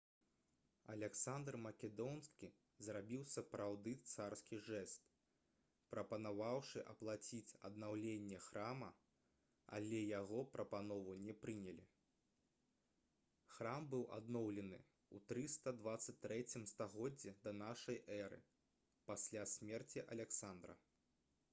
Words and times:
аляксандр 0.91 1.55
македонскі 1.63 2.47
зрабіў 2.85 3.25
сапраўды 3.33 3.91
царскі 4.13 4.57
жэст 4.69 5.11
прапанаваўшы 5.91 6.81
аплаціць 6.95 7.57
аднаўленне 7.69 8.39
храма 8.47 8.89
але 9.79 10.01
яго 10.21 10.41
прапанову 10.57 11.19
не 11.27 11.35
прынялі 11.45 11.85
храм 13.59 13.87
быў 13.95 14.09
адноўлены 14.19 14.81
ў 14.83 15.25
323 15.35 16.67
стагоддзі 16.75 17.37
да 17.47 17.57
нашай 17.63 18.03
эры 18.19 18.43
пасля 19.13 19.49
смерці 19.57 20.07
аляксандра 20.15 20.79